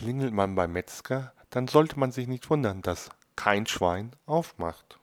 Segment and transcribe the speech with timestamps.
[0.00, 4.98] Klingelt man beim Metzger, dann sollte man sich nicht wundern, dass kein Schwein aufmacht.